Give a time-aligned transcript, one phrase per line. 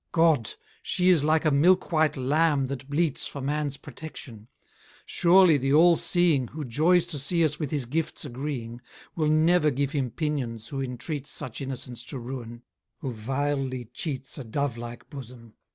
[0.11, 0.55] God!
[0.81, 4.47] she is like a milk white lamb that bleats For man's protection.
[5.05, 8.81] Surely the All seeing, Who joys to see us with his gifts agreeing,
[9.15, 12.63] Will never give him pinions, who intreats Such innocence to ruin,
[12.97, 15.53] who vilely cheats A dove like bosom.